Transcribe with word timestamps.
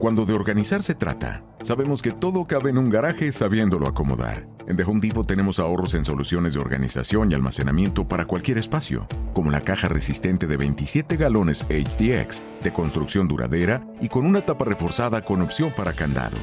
Cuando 0.00 0.26
de 0.26 0.34
organizar 0.34 0.82
se 0.82 0.94
trata, 0.94 1.42
sabemos 1.62 2.02
que 2.02 2.12
todo 2.12 2.46
cabe 2.46 2.68
en 2.68 2.76
un 2.76 2.90
garaje 2.90 3.32
sabiéndolo 3.32 3.88
acomodar. 3.88 4.46
En 4.66 4.76
The 4.76 4.84
Home 4.84 5.00
Depot 5.00 5.26
tenemos 5.26 5.58
ahorros 5.58 5.94
en 5.94 6.04
soluciones 6.04 6.52
de 6.52 6.60
organización 6.60 7.30
y 7.30 7.34
almacenamiento 7.34 8.06
para 8.06 8.26
cualquier 8.26 8.58
espacio, 8.58 9.06
como 9.32 9.50
la 9.50 9.62
caja 9.62 9.88
resistente 9.88 10.46
de 10.46 10.58
27 10.58 11.16
galones 11.16 11.64
HDX, 11.64 12.42
de 12.62 12.72
construcción 12.72 13.26
duradera 13.26 13.86
y 14.02 14.08
con 14.08 14.26
una 14.26 14.44
tapa 14.44 14.66
reforzada 14.66 15.24
con 15.24 15.40
opción 15.40 15.72
para 15.74 15.94
candado. 15.94 16.36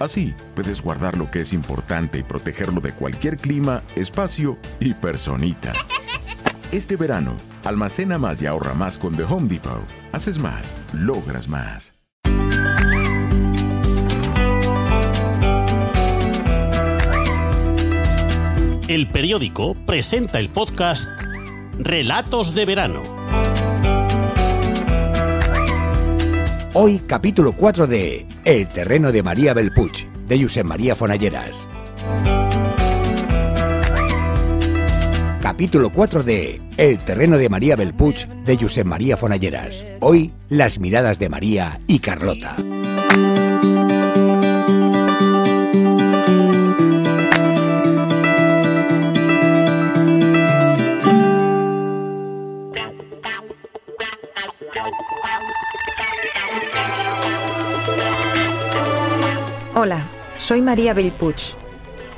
Así, 0.00 0.34
puedes 0.54 0.80
guardar 0.80 1.16
lo 1.18 1.30
que 1.30 1.40
es 1.40 1.52
importante 1.52 2.18
y 2.18 2.22
protegerlo 2.22 2.80
de 2.80 2.92
cualquier 2.92 3.36
clima, 3.36 3.82
espacio 3.96 4.56
y 4.80 4.94
personita. 4.94 5.72
Este 6.72 6.96
verano, 6.96 7.36
almacena 7.64 8.16
más 8.16 8.40
y 8.40 8.46
ahorra 8.46 8.74
más 8.74 8.96
con 8.96 9.14
The 9.14 9.24
Home 9.24 9.48
Depot. 9.48 9.82
Haces 10.12 10.38
más, 10.38 10.74
logras 10.92 11.48
más. 11.48 11.97
El 18.88 19.06
periódico 19.06 19.74
presenta 19.74 20.38
el 20.38 20.48
podcast 20.48 21.10
Relatos 21.78 22.54
de 22.54 22.64
Verano. 22.64 23.02
Hoy 26.72 26.98
capítulo 27.06 27.52
4 27.52 27.86
de 27.86 28.26
El 28.46 28.66
terreno 28.68 29.12
de 29.12 29.22
María 29.22 29.52
Belpuch, 29.52 30.06
de 30.26 30.42
Josep 30.42 30.64
María 30.64 30.96
Fonalleras. 30.96 31.68
Capítulo 35.42 35.90
4 35.90 36.22
de 36.22 36.58
El 36.78 36.98
terreno 37.00 37.36
de 37.36 37.50
María 37.50 37.76
Belpuch, 37.76 38.24
de 38.24 38.56
Josep 38.56 38.86
María 38.86 39.18
Fonalleras. 39.18 39.84
Hoy 40.00 40.32
las 40.48 40.78
miradas 40.78 41.18
de 41.18 41.28
María 41.28 41.78
y 41.86 41.98
Carlota. 41.98 42.56
Hola, 59.74 60.08
soy 60.38 60.60
María 60.60 60.92
Belpuch. 60.92 61.54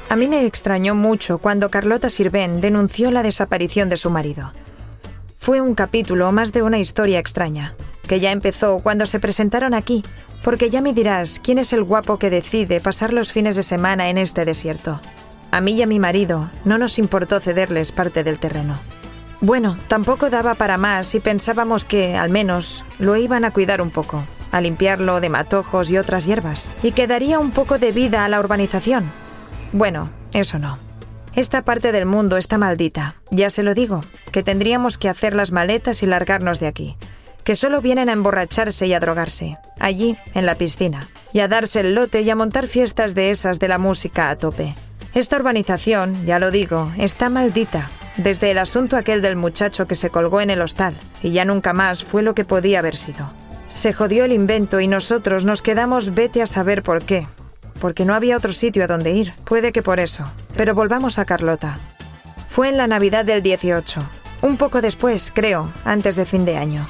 A 0.09 0.17
mí 0.17 0.29
me 0.29 0.47
extrañó 0.47 0.95
mucho 0.95 1.39
cuando 1.39 1.69
Carlota 1.69 2.09
Sirven 2.09 2.61
denunció 2.61 3.11
la 3.11 3.23
desaparición 3.23 3.89
de 3.89 3.97
su 3.97 4.11
marido. 4.11 4.53
Fue 5.37 5.61
un 5.61 5.75
capítulo 5.75 6.33
más 6.33 6.53
de 6.53 6.63
una 6.63 6.79
historia 6.79 7.19
extraña, 7.19 7.75
que 8.09 8.19
ya 8.19 8.33
empezó 8.33 8.79
cuando 8.79 9.07
se 9.07 9.21
presentaron 9.21 9.75
aquí, 9.75 10.05
porque 10.43 10.71
ya 10.71 10.81
me 10.81 10.93
dirás 10.93 11.41
quién 11.43 11.59
es 11.59 11.73
el 11.73 11.85
guapo 11.85 12.19
que 12.19 12.31
decide 12.31 12.81
pasar 12.81 13.13
los 13.13 13.31
fines 13.31 13.57
de 13.57 13.63
semana 13.63 14.09
en 14.09 14.19
este 14.19 14.45
desierto. 14.45 15.01
A 15.51 15.61
mí 15.61 15.73
y 15.73 15.83
a 15.83 15.87
mi 15.87 15.99
marido 15.99 16.51
no 16.65 16.79
nos 16.79 16.99
importó 16.99 17.41
cederles 17.41 17.93
parte 17.93 18.25
del 18.25 18.39
terreno. 18.39 18.79
Bueno, 19.41 19.79
tampoco 19.89 20.29
daba 20.29 20.55
para 20.55 20.77
más 20.77 21.15
y 21.15 21.21
pensábamos 21.21 21.87
que, 21.87 22.17
al 22.17 22.29
menos, 22.29 22.85
lo 22.99 23.17
iban 23.17 23.47
a 23.47 23.53
cuidar 23.53 23.81
un 23.81 23.91
poco, 23.91 24.25
a 24.53 24.61
limpiarlo 24.61 25.21
de 25.21 25.31
matojos 25.31 25.91
y 25.91 25.97
otras 25.97 26.27
hierbas, 26.27 26.73
y 26.83 26.93
que 26.93 27.07
daría 27.07 27.39
un 27.39 27.51
poco 27.51 27.79
de 27.79 27.91
vida 27.91 28.25
a 28.25 28.29
la 28.29 28.39
urbanización. 28.39 29.11
Bueno, 29.73 30.11
eso 30.33 30.59
no. 30.59 30.79
Esta 31.35 31.63
parte 31.63 31.91
del 31.91 32.05
mundo 32.05 32.37
está 32.37 32.59
maldita, 32.59 33.15
ya 33.31 33.49
se 33.49 33.63
lo 33.63 33.73
digo, 33.73 34.05
que 34.31 34.43
tendríamos 34.43 34.99
que 34.99 35.09
hacer 35.09 35.35
las 35.35 35.53
maletas 35.53 36.03
y 36.03 36.07
largarnos 36.07 36.61
de 36.61 36.67
aquí, 36.67 36.97
que 37.43 37.55
solo 37.55 37.81
vienen 37.81 38.11
a 38.11 38.13
emborracharse 38.13 38.89
y 38.89 38.93
a 38.93 39.01
drogarse, 39.01 39.57
allí, 39.79 40.19
en 40.35 40.45
la 40.45 40.57
piscina, 40.57 41.09
y 41.33 41.41
a 41.41 41.49
darse 41.49 41.81
el 41.81 41.95
lote 41.95 42.21
y 42.21 42.29
a 42.29 42.37
montar 42.37 42.67
fiestas 42.67 43.15
de 43.15 43.31
esas 43.31 43.59
de 43.59 43.69
la 43.69 43.79
música 43.79 44.29
a 44.29 44.37
tope. 44.37 44.75
Esta 45.15 45.37
urbanización, 45.37 46.27
ya 46.27 46.39
lo 46.39 46.51
digo, 46.51 46.93
está 46.99 47.31
maldita, 47.31 47.89
desde 48.21 48.51
el 48.51 48.59
asunto 48.59 48.97
aquel 48.97 49.23
del 49.23 49.37
muchacho 49.37 49.87
que 49.87 49.95
se 49.95 50.11
colgó 50.11 50.41
en 50.41 50.51
el 50.51 50.61
hostal, 50.61 50.95
y 51.23 51.31
ya 51.31 51.45
nunca 51.45 51.73
más 51.73 52.05
fue 52.05 52.23
lo 52.23 52.35
que 52.35 52.45
podía 52.45 52.79
haber 52.79 52.97
sido. 52.97 53.31
Se 53.69 53.93
jodió 53.93 54.25
el 54.25 54.33
invento 54.33 54.81
y 54.81 54.89
nosotros 54.89 55.45
nos 55.45 55.63
quedamos 55.63 56.15
vete 56.15 56.43
a 56.43 56.47
saber 56.47 56.83
por 56.83 57.03
qué. 57.03 57.27
Porque 57.81 58.05
no 58.05 58.15
había 58.15 58.37
otro 58.37 58.53
sitio 58.53 58.85
a 58.85 58.87
donde 58.87 59.13
ir, 59.13 59.33
puede 59.45 59.73
que 59.73 59.83
por 59.83 60.01
eso. 60.01 60.31
Pero 60.57 60.75
volvamos 60.75 61.19
a 61.19 61.25
Carlota. 61.25 61.79
Fue 62.49 62.69
en 62.69 62.77
la 62.77 62.87
Navidad 62.87 63.25
del 63.25 63.43
18, 63.43 64.03
un 64.43 64.57
poco 64.57 64.83
después, 64.83 65.33
creo, 65.35 65.73
antes 65.85 66.17
de 66.17 66.27
fin 66.27 66.45
de 66.45 66.57
año. 66.57 66.87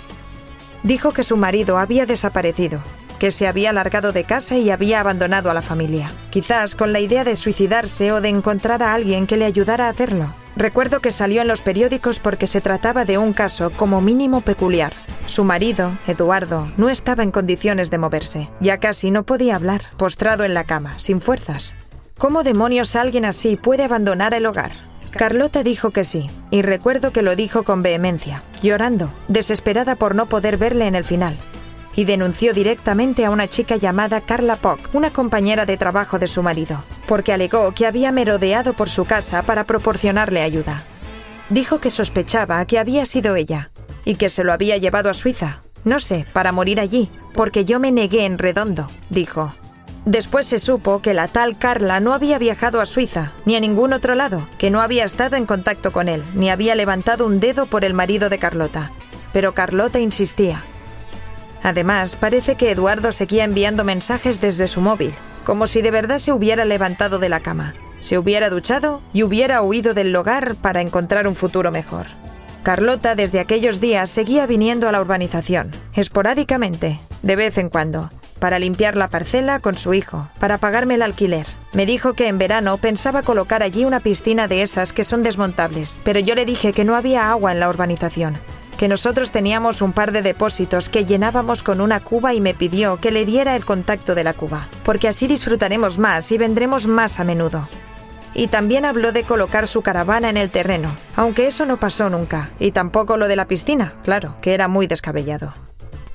Dijo 0.83 1.13
que 1.13 1.23
su 1.23 1.37
marido 1.37 1.79
había 1.79 2.07
desaparecido, 2.07 2.81
que 3.21 3.31
se 3.31 3.47
había 3.47 3.73
largado 3.73 4.13
de 4.13 4.25
casa 4.25 4.57
y 4.57 4.71
había 4.71 4.99
abandonado 4.99 5.51
a 5.51 5.55
la 5.55 5.63
familia, 5.63 6.11
quizás 6.31 6.75
con 6.75 6.93
la 6.93 7.01
idea 7.01 7.23
de 7.23 7.37
suicidarse 7.37 8.11
o 8.13 8.21
de 8.21 8.31
encontrar 8.31 8.83
a 8.83 8.95
alguien 8.95 9.27
que 9.27 9.37
le 9.37 9.45
ayudara 9.45 9.87
a 9.87 9.91
hacerlo. 9.91 10.33
Recuerdo 10.57 11.01
que 11.01 11.11
salió 11.11 11.43
en 11.43 11.49
los 11.49 11.61
periódicos 11.61 12.19
porque 12.19 12.47
se 12.47 12.61
trataba 12.61 13.05
de 13.05 13.19
un 13.19 13.33
caso 13.33 13.71
como 13.71 14.01
mínimo 14.01 14.41
peculiar. 14.41 14.93
Su 15.27 15.45
marido, 15.45 15.93
Eduardo, 16.07 16.69
no 16.77 16.91
estaba 16.91 17.23
en 17.23 17.31
condiciones 17.31 17.91
de 17.91 17.99
moverse. 17.99 18.51
Ya 18.61 18.79
casi 18.79 19.11
no 19.11 19.25
podía 19.25 19.57
hablar, 19.57 19.83
postrado 19.97 20.45
en 20.45 20.55
la 20.55 20.65
cama, 20.65 20.99
sin 20.99 21.21
fuerzas. 21.21 21.77
¿Cómo 22.19 22.43
demonios 22.43 22.97
alguien 22.97 23.25
así 23.25 23.57
puede 23.57 23.85
abandonar 23.85 24.35
el 24.35 24.45
hogar? 24.47 24.73
Carlota 25.13 25.63
dijo 25.63 25.91
que 25.91 26.05
sí, 26.05 26.31
y 26.51 26.63
recuerdo 26.63 27.13
que 27.13 27.23
lo 27.23 27.35
dijo 27.35 27.65
con 27.65 27.83
vehemencia, 27.83 28.43
llorando, 28.63 29.11
desesperada 29.29 29.97
por 29.97 30.15
no 30.15 30.27
poder 30.27 30.57
verle 30.57 30.87
en 30.87 30.95
el 30.95 31.05
final. 31.05 31.37
Y 31.97 32.05
denunció 32.05 32.55
directamente 32.55 33.25
a 33.25 33.31
una 33.31 33.49
chica 33.49 33.77
llamada 33.77 34.21
Carla 34.21 34.57
Pock, 34.57 34.95
una 34.95 35.11
compañera 35.11 35.67
de 35.67 35.77
trabajo 35.77 36.19
de 36.19 36.27
su 36.27 36.43
marido, 36.43 36.83
porque 37.07 37.33
alegó 37.33 37.73
que 37.73 37.87
había 37.87 38.13
merodeado 38.13 38.75
por 38.75 38.89
su 38.89 39.05
casa 39.05 39.43
para 39.43 39.65
proporcionarle 39.65 40.43
ayuda. 40.43 40.85
Dijo 41.49 41.81
que 41.81 41.91
sospechaba 41.91 42.65
que 42.65 42.79
había 42.79 43.05
sido 43.07 43.35
ella, 43.35 43.71
y 44.05 44.15
que 44.15 44.29
se 44.29 44.45
lo 44.45 44.53
había 44.53 44.77
llevado 44.77 45.11
a 45.11 45.15
Suiza, 45.15 45.63
no 45.85 45.99
sé, 45.99 46.27
para 46.33 46.53
morir 46.53 46.81
allí, 46.81 47.11
porque 47.35 47.65
yo 47.65 47.81
me 47.81 47.91
negué 47.91 48.25
en 48.25 48.39
redondo, 48.39 48.89
dijo. 49.09 49.53
Después 50.07 50.47
se 50.47 50.59
supo 50.59 51.03
que 51.03 51.13
la 51.13 51.29
tal 51.29 51.59
Carla 51.59 52.01
no 52.01 52.15
había 52.15 52.39
viajado 52.39 52.81
a 52.81 52.87
Suiza, 52.87 53.33
ni 53.45 53.57
a 53.57 53.61
ningún 53.61 53.93
otro 53.93 54.15
lado, 54.15 54.47
que 54.59 54.71
no 54.71 54.81
había 54.81 55.05
estado 55.05 55.37
en 55.37 55.45
contacto 55.45 55.93
con 55.93 56.09
él, 56.09 56.23
ni 56.35 56.51
había 56.51 56.75
levantado 56.75 57.27
un 57.27 57.39
dedo 57.39 57.67
por 57.67 57.85
el 57.85 57.93
marido 57.93 58.31
de 58.31 58.39
Carlota. 58.39 58.91
Pero 59.33 59.53
Carlota 59.53 60.01
insistía. 60.01 60.63
Además, 61.63 62.17
parece 62.17 62.55
que 62.57 62.71
Eduardo 62.71 63.13
seguía 63.13 63.45
enviando 63.45 63.85
mensajes 63.85 64.41
desde 64.41 64.67
su 64.67 64.81
móvil, 64.81 65.15
como 65.45 65.67
si 65.67 65.83
de 65.83 65.91
verdad 65.91 66.19
se 66.19 66.33
hubiera 66.33 66.65
levantado 66.65 67.19
de 67.19 67.29
la 67.29 67.41
cama, 67.41 67.75
se 68.01 68.19
hubiera 68.19 68.51
duchado 68.51 69.01
y 69.13 69.23
hubiera 69.23 69.63
huido 69.63 69.95
del 69.95 70.15
hogar 70.17 70.57
para 70.57 70.81
encontrar 70.81 71.27
un 71.27 71.35
futuro 71.35 71.71
mejor. 71.71 72.07
Carlota 72.63 73.15
desde 73.15 73.41
aquellos 73.41 73.81
días 73.81 74.11
seguía 74.11 74.47
viniendo 74.47 74.89
a 74.89 74.93
la 74.93 75.01
urbanización, 75.01 75.73
esporádicamente, 75.95 77.01
de 77.23 77.37
vez 77.37 77.57
en 77.57 77.71
cuando, 77.71 78.11
para 78.39 78.59
limpiar 78.59 78.97
la 78.97 79.09
parcela 79.09 79.61
con 79.61 79.77
su 79.77 79.95
hijo, 79.95 80.29
para 80.39 80.59
pagarme 80.59 80.95
el 80.95 81.03
alquiler. 81.03 81.47
Me 81.73 81.87
dijo 81.87 82.15
que 82.15 82.29
en 82.29 82.39
verano 82.39 82.77
pensaba 82.79 83.23
colocar 83.23 83.63
allí 83.63 83.85
una 83.85 84.01
piscina 84.01 84.49
de 84.49 84.63
esas 84.63 84.93
que 84.93 85.05
son 85.05 85.23
desmontables, 85.23 86.01
pero 86.05 86.21
yo 86.21 86.35
le 86.35 86.45
dije 86.45 86.73
que 86.73 86.85
no 86.85 86.97
había 86.97 87.31
agua 87.31 87.53
en 87.53 87.61
la 87.61 87.69
urbanización, 87.69 88.39
que 88.81 88.89
nosotros 88.89 89.31
teníamos 89.31 89.83
un 89.83 89.93
par 89.93 90.11
de 90.11 90.23
depósitos 90.23 90.89
que 90.89 91.05
llenábamos 91.05 91.63
con 91.63 91.83
una 91.83 92.01
cuba 92.01 92.33
y 92.33 92.41
me 92.41 92.55
pidió 92.55 92.97
que 92.97 93.11
le 93.11 93.27
diera 93.27 93.55
el 93.55 93.67
contacto 93.67 94.15
de 94.15 94.25
la 94.25 94.33
cuba, 94.33 94.69
porque 94.85 95.07
así 95.07 95.27
disfrutaremos 95.27 95.99
más 95.99 96.33
y 96.33 96.39
vendremos 96.39 96.87
más 96.87 97.21
a 97.21 97.25
menudo. 97.25 97.69
Y 98.33 98.47
también 98.47 98.87
habló 98.87 99.13
de 99.13 99.25
colocar 99.25 99.67
su 99.67 99.83
caravana 99.83 100.31
en 100.31 100.39
el 100.39 100.49
terreno, 100.49 100.97
aunque 101.15 101.47
eso 101.47 101.67
no 101.67 101.77
pasó 101.77 102.09
nunca, 102.09 102.53
y 102.59 102.71
tampoco 102.71 103.19
lo 103.19 103.29
de 103.29 103.37
la 103.37 103.47
piscina, 103.47 103.93
claro, 104.03 104.37
que 104.41 104.55
era 104.55 104.67
muy 104.67 104.87
descabellado. 104.87 105.53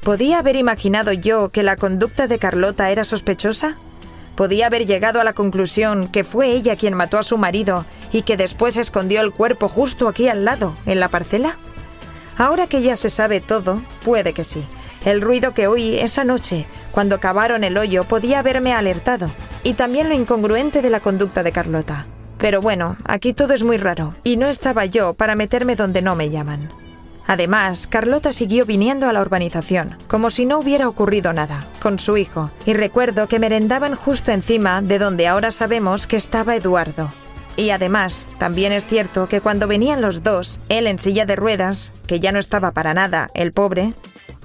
¿Podía 0.01 0.39
haber 0.39 0.55
imaginado 0.55 1.13
yo 1.13 1.49
que 1.49 1.61
la 1.61 1.75
conducta 1.75 2.25
de 2.25 2.39
Carlota 2.39 2.89
era 2.89 3.03
sospechosa? 3.03 3.75
¿Podía 4.35 4.65
haber 4.65 4.87
llegado 4.87 5.21
a 5.21 5.23
la 5.23 5.33
conclusión 5.33 6.07
que 6.07 6.23
fue 6.23 6.47
ella 6.47 6.75
quien 6.75 6.95
mató 6.95 7.19
a 7.19 7.23
su 7.23 7.37
marido 7.37 7.85
y 8.11 8.23
que 8.23 8.37
después 8.37 8.75
escondió 8.75 9.21
el 9.21 9.33
cuerpo 9.33 9.67
justo 9.67 10.07
aquí 10.07 10.29
al 10.29 10.45
lado, 10.45 10.75
en 10.87 10.99
la 10.99 11.09
parcela? 11.09 11.59
Ahora 12.37 12.67
que 12.67 12.81
ya 12.81 12.95
se 12.97 13.09
sabe 13.09 13.41
todo, 13.41 13.81
puede 14.03 14.33
que 14.33 14.43
sí. 14.43 14.63
El 15.05 15.21
ruido 15.21 15.53
que 15.53 15.67
oí 15.67 15.99
esa 15.99 16.23
noche, 16.23 16.65
cuando 16.91 17.19
cavaron 17.19 17.63
el 17.63 17.77
hoyo, 17.77 18.03
podía 18.05 18.39
haberme 18.39 18.73
alertado, 18.73 19.29
y 19.63 19.73
también 19.73 20.09
lo 20.09 20.15
incongruente 20.15 20.81
de 20.81 20.89
la 20.89 20.99
conducta 20.99 21.43
de 21.43 21.51
Carlota. 21.51 22.07
Pero 22.37 22.61
bueno, 22.61 22.97
aquí 23.05 23.33
todo 23.33 23.53
es 23.53 23.63
muy 23.63 23.77
raro, 23.77 24.15
y 24.23 24.37
no 24.37 24.47
estaba 24.47 24.85
yo 24.85 25.13
para 25.13 25.35
meterme 25.35 25.75
donde 25.75 26.01
no 26.01 26.15
me 26.15 26.29
llaman. 26.29 26.69
Además, 27.27 27.87
Carlota 27.87 28.31
siguió 28.31 28.65
viniendo 28.65 29.07
a 29.07 29.13
la 29.13 29.21
urbanización, 29.21 29.97
como 30.07 30.29
si 30.29 30.45
no 30.45 30.59
hubiera 30.59 30.87
ocurrido 30.87 31.33
nada, 31.33 31.63
con 31.81 31.97
su 31.97 32.17
hijo, 32.17 32.51
y 32.65 32.73
recuerdo 32.73 33.27
que 33.27 33.39
merendaban 33.39 33.95
justo 33.95 34.31
encima 34.31 34.81
de 34.81 34.99
donde 34.99 35.27
ahora 35.27 35.51
sabemos 35.51 36.05
que 36.05 36.17
estaba 36.17 36.55
Eduardo. 36.55 37.11
Y 37.57 37.69
además, 37.69 38.29
también 38.37 38.71
es 38.71 38.85
cierto 38.85 39.27
que 39.27 39.41
cuando 39.41 39.67
venían 39.67 40.01
los 40.01 40.23
dos, 40.23 40.59
él 40.69 40.87
en 40.87 40.99
silla 40.99 41.25
de 41.25 41.35
ruedas, 41.35 41.93
que 42.07 42.19
ya 42.19 42.31
no 42.31 42.39
estaba 42.39 42.71
para 42.71 42.93
nada, 42.93 43.31
el 43.33 43.53
pobre, 43.53 43.93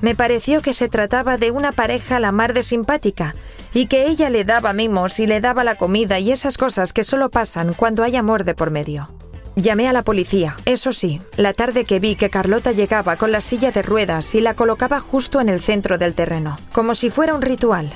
Me 0.00 0.14
pareció 0.14 0.62
que 0.62 0.72
se 0.72 0.88
trataba 0.88 1.36
de 1.36 1.50
una 1.50 1.72
pareja 1.72 2.16
a 2.16 2.20
la 2.20 2.32
mar 2.32 2.54
de 2.54 2.62
simpática 2.62 3.34
y 3.74 3.84
que 3.84 4.06
ella 4.06 4.30
le 4.30 4.44
daba 4.44 4.72
mimos 4.72 5.20
y 5.20 5.26
le 5.26 5.42
daba 5.42 5.62
la 5.62 5.76
comida 5.76 6.18
y 6.18 6.30
esas 6.32 6.56
cosas 6.56 6.94
que 6.94 7.04
solo 7.04 7.30
pasan 7.30 7.74
cuando 7.74 8.02
hay 8.02 8.16
amor 8.16 8.44
de 8.44 8.54
por 8.54 8.70
medio. 8.70 9.10
Llamé 9.56 9.88
a 9.88 9.92
la 9.92 10.02
policía, 10.02 10.56
eso 10.64 10.92
sí, 10.92 11.20
la 11.36 11.52
tarde 11.52 11.84
que 11.84 11.98
vi 11.98 12.14
que 12.14 12.30
Carlota 12.30 12.72
llegaba 12.72 13.16
con 13.16 13.30
la 13.30 13.42
silla 13.42 13.72
de 13.72 13.82
ruedas 13.82 14.34
y 14.34 14.40
la 14.40 14.54
colocaba 14.54 15.00
justo 15.00 15.40
en 15.40 15.50
el 15.50 15.60
centro 15.60 15.98
del 15.98 16.14
terreno, 16.14 16.58
como 16.72 16.94
si 16.94 17.10
fuera 17.10 17.34
un 17.34 17.42
ritual. 17.42 17.92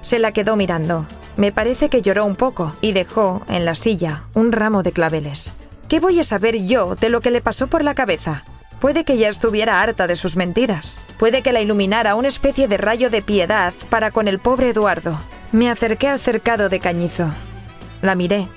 Se 0.00 0.18
la 0.18 0.32
quedó 0.32 0.56
mirando. 0.56 1.06
Me 1.36 1.52
parece 1.52 1.88
que 1.88 2.02
lloró 2.02 2.24
un 2.24 2.36
poco 2.36 2.74
y 2.80 2.92
dejó, 2.92 3.42
en 3.48 3.64
la 3.64 3.74
silla, 3.74 4.24
un 4.34 4.52
ramo 4.52 4.82
de 4.82 4.92
claveles. 4.92 5.54
¿Qué 5.88 6.00
voy 6.00 6.20
a 6.20 6.24
saber 6.24 6.56
yo 6.64 6.94
de 6.94 7.08
lo 7.08 7.20
que 7.20 7.30
le 7.30 7.40
pasó 7.40 7.66
por 7.66 7.84
la 7.84 7.94
cabeza? 7.94 8.44
Puede 8.80 9.04
que 9.04 9.16
ya 9.16 9.28
estuviera 9.28 9.80
harta 9.80 10.06
de 10.06 10.16
sus 10.16 10.36
mentiras. 10.36 11.00
Puede 11.18 11.42
que 11.42 11.52
la 11.52 11.60
iluminara 11.60 12.16
una 12.16 12.28
especie 12.28 12.68
de 12.68 12.76
rayo 12.76 13.10
de 13.10 13.22
piedad 13.22 13.72
para 13.90 14.10
con 14.10 14.26
el 14.28 14.38
pobre 14.38 14.70
Eduardo. 14.70 15.18
Me 15.52 15.70
acerqué 15.70 16.08
al 16.08 16.18
cercado 16.18 16.68
de 16.68 16.80
Cañizo. 16.80 17.28
La 18.02 18.14
miré. 18.14 18.48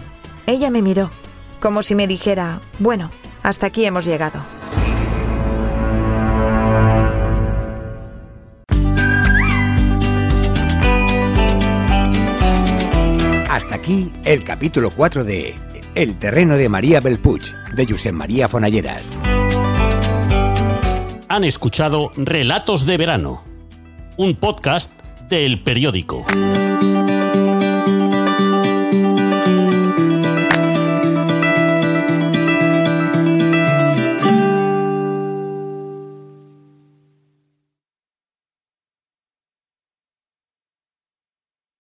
Ella 0.48 0.69
me 0.69 0.81
miró, 0.81 1.12
como 1.60 1.81
si 1.81 1.95
me 1.95 2.07
dijera, 2.07 2.60
bueno, 2.80 3.12
hasta 3.44 3.68
aquí 3.68 3.86
hemos 3.86 4.06
llegado. 4.06 4.39
Aquí 13.86 14.12
el 14.24 14.44
capítulo 14.44 14.90
4 14.90 15.24
de 15.24 15.54
El 15.94 16.18
terreno 16.18 16.58
de 16.58 16.70
María 16.70 17.02
Belpuch, 17.02 17.52
de 17.76 17.86
Josep 17.86 18.14
María 18.14 18.48
Fonalleras 18.48 19.12
han 21.28 21.44
escuchado 21.44 22.12
Relatos 22.16 22.88
de 22.88 22.98
Verano, 22.98 23.44
un 24.18 24.36
podcast 24.36 25.00
del 25.30 25.62
periódico. 25.62 26.26